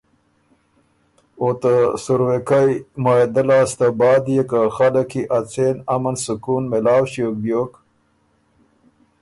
[1.41, 2.69] او ته سُروېکئ
[3.03, 7.71] معاهدۀ لاسته بعد يې که خلق کی ا څېن امن سکون مېلاؤ ݭیوک بیوک